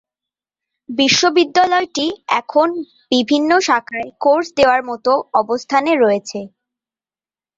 [0.89, 2.05] বিশ্ববিদ্যালয়টি
[2.39, 2.67] এখন
[3.11, 6.39] বিভিন্ন শাখায় কোর্স দেওয়ার মতো অবস্থানে রয়েছে।